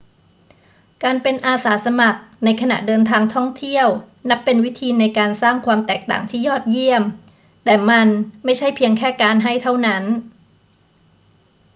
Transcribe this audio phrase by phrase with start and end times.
[1.03, 3.87] การเป็นอาสาสมัครในขณะเดินทางท่องเที่ยว
[4.29, 7.03] นับเป็นวิธีในการสร้างความแตกต่างที่ยอดเยี่ยม
[7.63, 8.07] แต่มัน
[8.43, 10.03] ไม่ใช่เพียงแค่การให้เท่านั้น